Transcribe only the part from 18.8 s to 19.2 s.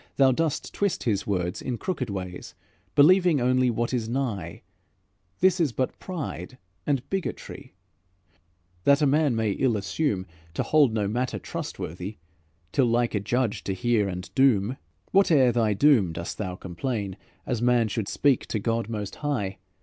most